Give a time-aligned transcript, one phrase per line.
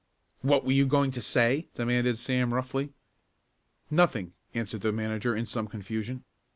[0.41, 2.91] "What were you going to say?" demanded Sam roughly.
[3.91, 6.23] "Nothing," answered the manager in some confusion.